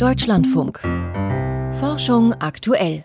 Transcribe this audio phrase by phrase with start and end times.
[0.00, 0.80] Deutschlandfunk.
[1.78, 3.04] Forschung aktuell.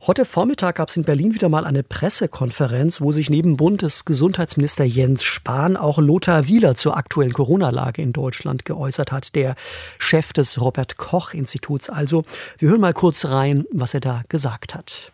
[0.00, 5.24] Heute Vormittag gab es in Berlin wieder mal eine Pressekonferenz, wo sich neben Bundesgesundheitsminister Jens
[5.24, 9.56] Spahn auch Lothar Wieler zur aktuellen Corona-Lage in Deutschland geäußert hat, der
[9.98, 11.90] Chef des Robert Koch Instituts.
[11.90, 12.24] Also,
[12.56, 15.12] wir hören mal kurz rein, was er da gesagt hat.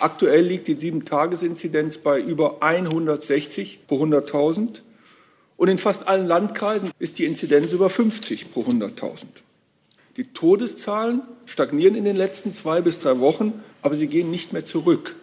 [0.00, 4.80] Aktuell liegt die 7-Tages-Inzidenz bei über 160 pro 100.000
[5.56, 9.26] und in fast allen Landkreisen ist die Inzidenz über 50 pro 100.000.
[10.18, 14.64] Die Todeszahlen stagnieren in den letzten zwei bis drei Wochen, aber sie gehen nicht mehr
[14.64, 15.14] zurück.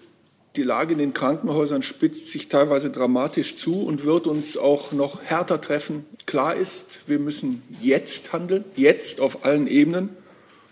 [0.56, 5.22] Die Lage in den Krankenhäusern spitzt sich teilweise dramatisch zu und wird uns auch noch
[5.22, 6.06] härter treffen.
[6.26, 10.12] Klar ist, wir müssen jetzt handeln, jetzt auf allen Ebenen.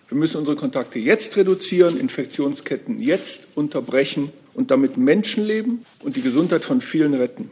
[0.07, 6.63] Wir müssen unsere Kontakte jetzt reduzieren, Infektionsketten jetzt unterbrechen und damit Menschenleben und die Gesundheit
[6.63, 7.51] von vielen retten.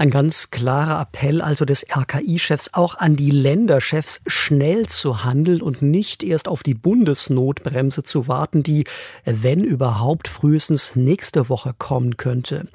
[0.00, 5.82] Ein ganz klarer Appell also des RKI-Chefs auch an die Länderchefs, schnell zu handeln und
[5.82, 8.84] nicht erst auf die Bundesnotbremse zu warten, die,
[9.24, 12.68] wenn überhaupt, frühestens nächste Woche kommen könnte.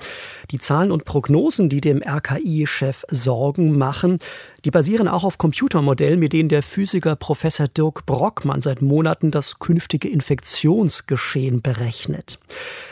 [0.51, 4.19] Die Zahlen und Prognosen, die dem RKI-Chef Sorgen machen,
[4.65, 9.59] die basieren auch auf Computermodellen, mit denen der Physiker Professor Dirk Brockmann seit Monaten das
[9.59, 12.37] künftige Infektionsgeschehen berechnet.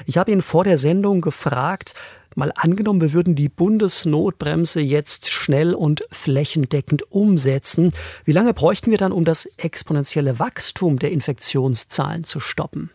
[0.06, 1.96] Ich habe ihn vor der Sendung gefragt,
[2.36, 7.94] Mal angenommen, wir würden die Bundesnotbremse jetzt schnell und flächendeckend umsetzen.
[8.26, 12.90] Wie lange bräuchten wir dann, um das exponentielle Wachstum der Infektionszahlen zu stoppen?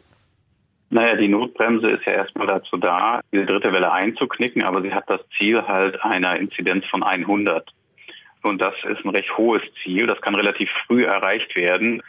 [0.88, 5.04] Naja, die Notbremse ist ja erstmal dazu da, diese dritte Welle einzuknicken, aber sie hat
[5.08, 7.68] das Ziel halt einer Inzidenz von 100.
[8.42, 10.06] Und das ist ein recht hohes Ziel.
[10.06, 12.02] Das kann relativ früh erreicht werden.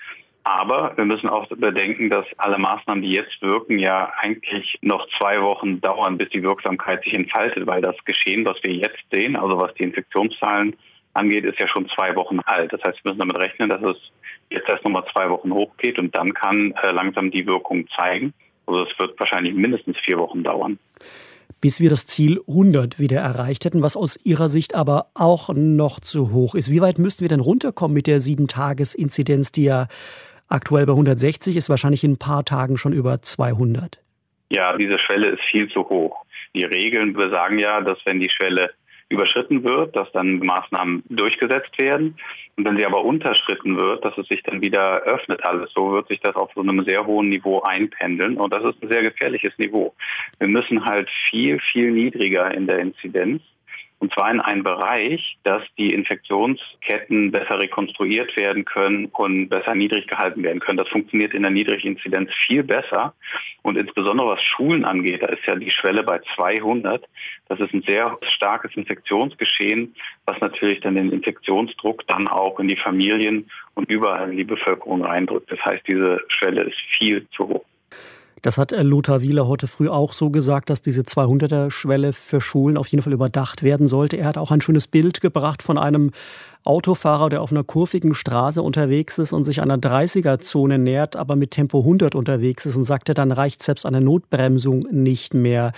[0.47, 5.41] Aber wir müssen auch bedenken, dass alle Maßnahmen, die jetzt wirken, ja eigentlich noch zwei
[5.41, 9.59] Wochen dauern, bis die Wirksamkeit sich entfaltet, weil das Geschehen, was wir jetzt sehen, also
[9.59, 10.77] was die Infektionszahlen
[11.13, 12.71] angeht, ist ja schon zwei Wochen alt.
[12.71, 13.97] Das heißt, wir müssen damit rechnen, dass es
[14.49, 18.33] jetzt erst nochmal zwei Wochen hochgeht und dann kann äh, langsam die Wirkung zeigen.
[18.67, 20.79] Also es wird wahrscheinlich mindestens vier Wochen dauern
[21.59, 25.99] bis wir das Ziel 100 wieder erreicht hätten, was aus Ihrer Sicht aber auch noch
[25.99, 26.71] zu hoch ist.
[26.71, 29.87] Wie weit müssten wir denn runterkommen mit der 7-Tages-Inzidenz, die ja
[30.47, 33.99] aktuell bei 160 ist, wahrscheinlich in ein paar Tagen schon über 200.
[34.49, 36.23] Ja, diese Schwelle ist viel zu hoch.
[36.55, 38.71] Die Regeln besagen ja, dass wenn die Schwelle
[39.09, 42.17] überschritten wird, dass dann Maßnahmen durchgesetzt werden.
[42.55, 45.71] Und wenn sie aber unterschritten wird, dass es sich dann wieder öffnet alles.
[45.73, 48.37] So wird sich das auf so einem sehr hohen Niveau einpendeln.
[48.37, 49.93] Und das ist ein sehr gefährliches Niveau.
[50.39, 53.41] Wir müssen halt viel, viel niedriger in der Inzidenz
[53.99, 60.07] und zwar in einem Bereich, dass die Infektionsketten besser rekonstruiert werden können und besser niedrig
[60.07, 60.77] gehalten werden können.
[60.77, 63.15] Das funktioniert in der Niedriginzidenz viel besser.
[63.63, 67.03] Und insbesondere was Schulen angeht, da ist ja die Schwelle bei 200.
[67.49, 72.77] Das ist ein sehr starkes Infektionsgeschehen, was natürlich dann den Infektionsdruck dann auch in die
[72.77, 75.51] Familien und überall in die Bevölkerung reindrückt.
[75.51, 77.65] Das heißt, diese Schwelle ist viel zu hoch.
[78.43, 82.87] Das hat Lothar Wieler heute früh auch so gesagt, dass diese 200er-Schwelle für Schulen auf
[82.87, 84.17] jeden Fall überdacht werden sollte.
[84.17, 86.11] Er hat auch ein schönes Bild gebracht von einem
[86.63, 91.51] Autofahrer, der auf einer kurvigen Straße unterwegs ist und sich einer 30er-Zone nähert, aber mit
[91.51, 95.71] Tempo 100 unterwegs ist und sagte, dann reicht selbst eine Notbremsung nicht mehr.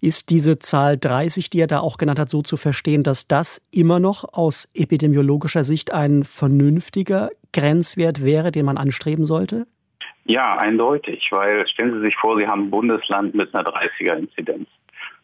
[0.00, 3.60] Ist diese Zahl 30, die er da auch genannt hat, so zu verstehen, dass das
[3.70, 9.66] immer noch aus epidemiologischer Sicht ein vernünftiger Grenzwert wäre, den man anstreben sollte?
[10.28, 14.66] Ja, eindeutig, weil stellen Sie sich vor, Sie haben ein Bundesland mit einer 30er-Inzidenz.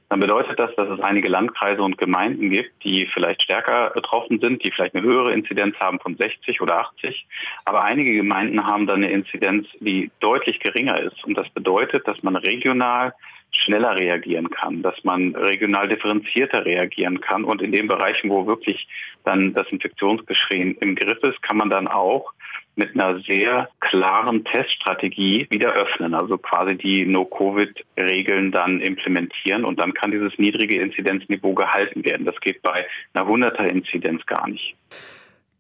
[0.09, 4.63] Dann bedeutet das, dass es einige Landkreise und Gemeinden gibt, die vielleicht stärker betroffen sind,
[4.63, 7.27] die vielleicht eine höhere Inzidenz haben von 60 oder 80.
[7.65, 11.25] Aber einige Gemeinden haben dann eine Inzidenz, die deutlich geringer ist.
[11.25, 13.15] Und das bedeutet, dass man regional
[13.53, 17.45] schneller reagieren kann, dass man regional differenzierter reagieren kann.
[17.45, 18.87] Und in den Bereichen, wo wirklich
[19.25, 22.33] dann das Infektionsgeschehen im Griff ist, kann man dann auch
[22.75, 29.93] mit einer sehr klaren Teststrategie wieder öffnen, also quasi die No-Covid-Regeln dann implementieren und dann
[29.93, 32.25] kann dieses niedrige Inzidenzniveau gehalten werden.
[32.25, 34.75] Das geht bei einer 100er-Inzidenz gar nicht.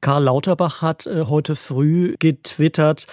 [0.00, 3.06] Karl Lauterbach hat äh, heute früh getwittert,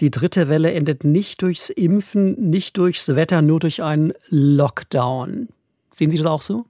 [0.00, 5.48] die dritte Welle endet nicht durchs Impfen, nicht durchs Wetter, nur durch einen Lockdown.
[5.90, 6.64] Sehen Sie das auch so?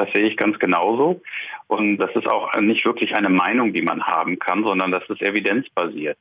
[0.00, 1.20] Das sehe ich ganz genauso.
[1.66, 5.20] Und das ist auch nicht wirklich eine Meinung, die man haben kann, sondern das ist
[5.20, 6.16] evidenzbasiert.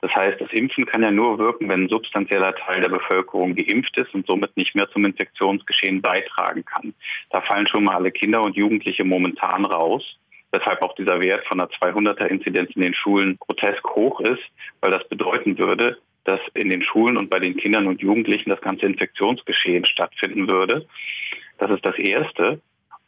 [0.00, 3.98] Das heißt, das Impfen kann ja nur wirken, wenn ein substanzieller Teil der Bevölkerung geimpft
[3.98, 6.94] ist und somit nicht mehr zum Infektionsgeschehen beitragen kann.
[7.30, 10.04] Da fallen schon mal alle Kinder und Jugendliche momentan raus.
[10.52, 14.44] Weshalb auch dieser Wert von einer 200er Inzidenz in den Schulen grotesk hoch ist,
[14.80, 18.60] weil das bedeuten würde, dass in den Schulen und bei den Kindern und Jugendlichen das
[18.60, 20.86] ganze Infektionsgeschehen stattfinden würde.
[21.58, 22.60] Das ist das Erste.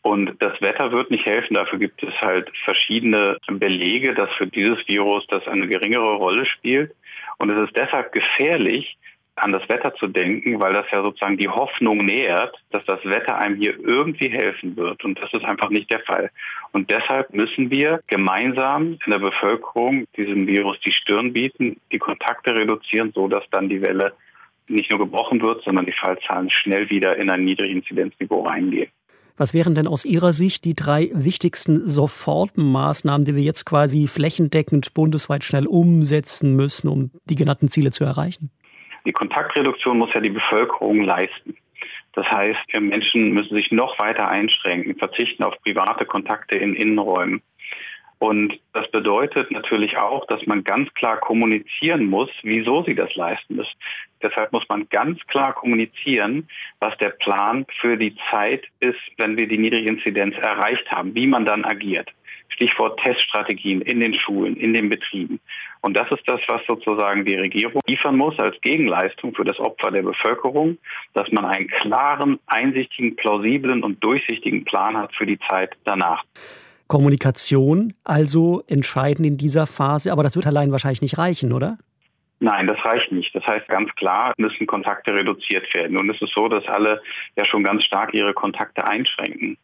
[0.02, 1.54] Und das Wetter wird nicht helfen.
[1.54, 6.94] Dafür gibt es halt verschiedene Belege, dass für dieses Virus das eine geringere Rolle spielt.
[7.38, 8.96] Und es ist deshalb gefährlich,
[9.42, 13.38] an das Wetter zu denken, weil das ja sozusagen die Hoffnung nährt, dass das Wetter
[13.38, 15.04] einem hier irgendwie helfen wird.
[15.04, 16.30] Und das ist einfach nicht der Fall.
[16.72, 22.54] Und deshalb müssen wir gemeinsam in der Bevölkerung diesem Virus die Stirn bieten, die Kontakte
[22.54, 24.12] reduzieren, so dass dann die Welle
[24.66, 28.90] nicht nur gebrochen wird, sondern die Fallzahlen schnell wieder in ein niedriges Inzidenzniveau reingehen.
[29.38, 34.94] Was wären denn aus Ihrer Sicht die drei wichtigsten Sofortmaßnahmen, die wir jetzt quasi flächendeckend
[34.94, 38.50] bundesweit schnell umsetzen müssen, um die genannten Ziele zu erreichen?
[39.06, 41.56] Die Kontaktreduktion muss ja die Bevölkerung leisten.
[42.14, 47.40] Das heißt, Menschen müssen sich noch weiter einschränken, verzichten auf private Kontakte in Innenräumen.
[48.18, 53.56] Und das bedeutet natürlich auch, dass man ganz klar kommunizieren muss, wieso sie das leisten
[53.56, 53.76] müssen.
[54.22, 56.48] Deshalb muss man ganz klar kommunizieren,
[56.80, 61.28] was der Plan für die Zeit ist, wenn wir die niedrige Inzidenz erreicht haben, wie
[61.28, 62.10] man dann agiert.
[62.48, 65.38] Stichwort Teststrategien in den Schulen, in den Betrieben.
[65.80, 69.92] Und das ist das, was sozusagen die Regierung liefern muss als Gegenleistung für das Opfer
[69.92, 70.78] der Bevölkerung,
[71.14, 76.24] dass man einen klaren, einsichtigen, plausiblen und durchsichtigen Plan hat für die Zeit danach.
[76.88, 81.78] Kommunikation also entscheidend in dieser Phase, aber das wird allein wahrscheinlich nicht reichen, oder?
[82.40, 83.34] Nein, das reicht nicht.
[83.34, 85.98] Das heißt, ganz klar müssen Kontakte reduziert werden.
[85.98, 87.02] Und es ist so, dass alle
[87.36, 89.58] ja schon ganz stark ihre Kontakte einschränken.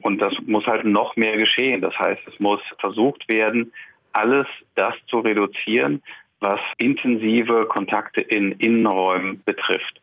[0.00, 1.80] Und das muss halt noch mehr geschehen.
[1.80, 3.72] Das heißt, es muss versucht werden,
[4.12, 6.02] alles das zu reduzieren,
[6.40, 10.00] was intensive Kontakte in Innenräumen betrifft.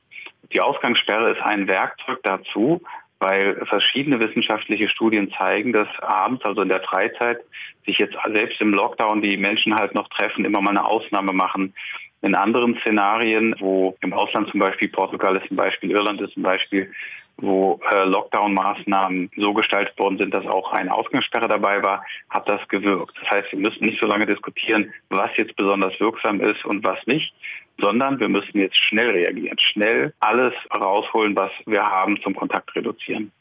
[0.53, 2.81] Die Ausgangssperre ist ein Werkzeug dazu,
[3.19, 7.39] weil verschiedene wissenschaftliche Studien zeigen, dass abends, also in der Freizeit,
[7.85, 11.73] sich jetzt selbst im Lockdown die Menschen halt noch treffen, immer mal eine Ausnahme machen.
[12.21, 16.43] In anderen Szenarien, wo im Ausland zum Beispiel Portugal ist ein Beispiel, Irland ist ein
[16.43, 16.91] Beispiel,
[17.37, 22.65] wo äh, Lockdown-Maßnahmen so gestaltet worden sind, dass auch eine Ausgangssperre dabei war, hat das
[22.69, 23.13] gewirkt.
[23.21, 26.97] Das heißt, wir müssen nicht so lange diskutieren, was jetzt besonders wirksam ist und was
[27.05, 27.33] nicht,
[27.79, 33.31] sondern wir müssen jetzt schnell reagieren, schnell alles rausholen, was wir haben zum Kontakt reduzieren.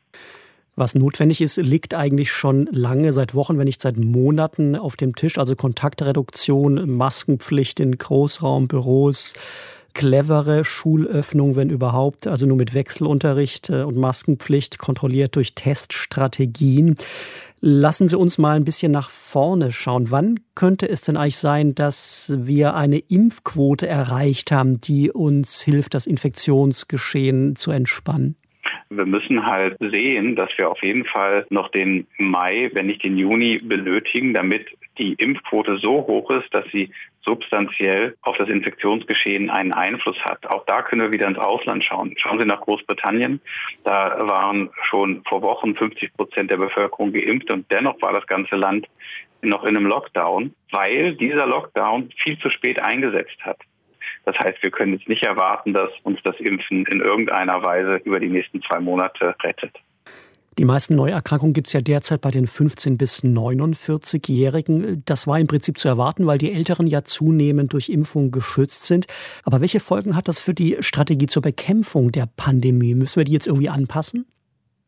[0.77, 5.15] Was notwendig ist, liegt eigentlich schon lange, seit Wochen, wenn nicht seit Monaten auf dem
[5.15, 5.39] Tisch.
[5.39, 9.35] Also Kontaktreduktion, Maskenpflicht in Großraumbüros,
[9.95, 16.97] clevere Schulöffnung, wenn überhaupt, also nur mit Wechselunterricht äh, und Maskenpflicht, kontrolliert durch Teststrategien.
[17.67, 20.11] Lassen Sie uns mal ein bisschen nach vorne schauen.
[20.11, 25.95] Wann könnte es denn eigentlich sein, dass wir eine Impfquote erreicht haben, die uns hilft,
[25.95, 28.37] das Infektionsgeschehen zu entspannen?
[28.91, 33.17] Wir müssen halt sehen, dass wir auf jeden Fall noch den Mai, wenn nicht den
[33.17, 34.67] Juni benötigen, damit
[34.99, 36.91] die Impfquote so hoch ist, dass sie
[37.25, 40.47] substanziell auf das Infektionsgeschehen einen Einfluss hat.
[40.47, 42.15] Auch da können wir wieder ins Ausland schauen.
[42.19, 43.41] Schauen Sie nach Großbritannien.
[43.85, 48.56] Da waren schon vor Wochen 50 Prozent der Bevölkerung geimpft und dennoch war das ganze
[48.56, 48.87] Land
[49.43, 53.59] noch in einem Lockdown, weil dieser Lockdown viel zu spät eingesetzt hat.
[54.25, 58.20] Das heißt, wir können jetzt nicht erwarten, dass uns das Impfen in irgendeiner Weise über
[58.20, 59.77] die nächsten zwei Monate rettet.
[60.56, 65.03] Die meisten Neuerkrankungen gibt es ja derzeit bei den 15- bis 49-Jährigen.
[65.05, 69.06] Das war im Prinzip zu erwarten, weil die Älteren ja zunehmend durch Impfung geschützt sind.
[69.45, 72.95] Aber welche Folgen hat das für die Strategie zur Bekämpfung der Pandemie?
[72.95, 74.27] Müssen wir die jetzt irgendwie anpassen?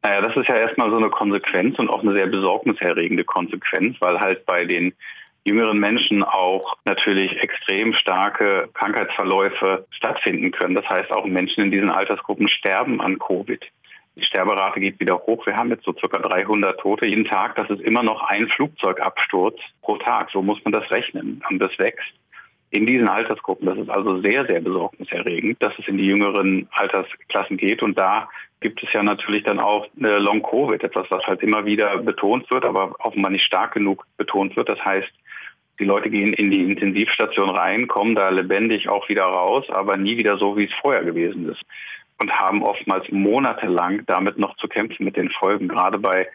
[0.04, 4.20] Naja, das ist ja erstmal so eine Konsequenz und auch eine sehr besorgniserregende Konsequenz, weil
[4.20, 4.94] halt bei den
[5.42, 10.76] jüngeren Menschen auch natürlich extrem starke Krankheitsverläufe stattfinden können.
[10.76, 13.64] Das heißt, auch Menschen in diesen Altersgruppen sterben an Covid.
[14.16, 15.46] Die Sterberate geht wieder hoch.
[15.46, 17.54] Wir haben jetzt so circa 300 Tote jeden Tag.
[17.56, 20.30] Das ist immer noch ein Flugzeugabsturz pro Tag.
[20.32, 21.42] So muss man das rechnen.
[21.50, 22.14] Und das wächst
[22.70, 23.66] in diesen Altersgruppen.
[23.66, 27.82] Das ist also sehr, sehr besorgniserregend, dass es in die jüngeren Altersklassen geht.
[27.82, 28.28] Und da
[28.61, 32.64] gibt es ja natürlich dann auch eine Long-Covid, etwas, was halt immer wieder betont wird,
[32.64, 34.70] aber offenbar nicht stark genug betont wird.
[34.70, 35.12] Das heißt,
[35.78, 40.16] die Leute gehen in die Intensivstation rein, kommen da lebendig auch wieder raus, aber nie
[40.16, 41.61] wieder so, wie es vorher gewesen ist.
[42.18, 45.68] Und haben oftmals monatelang damit noch zu kämpfen mit den Folgen.
[45.68, 46.26] Gerade bei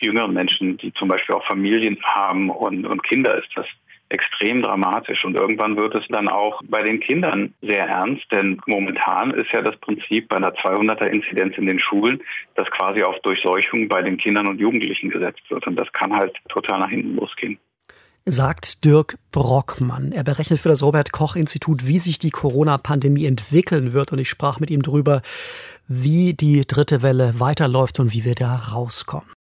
[0.00, 3.66] jüngeren Menschen, die zum Beispiel auch Familien haben und, und Kinder, ist das
[4.08, 5.24] extrem dramatisch.
[5.24, 9.60] Und irgendwann wird es dann auch bei den Kindern sehr ernst, denn momentan ist ja
[9.60, 12.22] das Prinzip bei einer 200er-Inzidenz in den Schulen,
[12.54, 15.66] dass quasi auf Durchseuchung bei den Kindern und Jugendlichen gesetzt wird.
[15.66, 17.58] Und das kann halt total nach hinten losgehen
[18.30, 20.12] sagt Dirk Brockmann.
[20.12, 24.12] Er berechnet für das Robert Koch Institut, wie sich die Corona-Pandemie entwickeln wird.
[24.12, 25.22] Und ich sprach mit ihm darüber,
[25.86, 29.37] wie die dritte Welle weiterläuft und wie wir da rauskommen.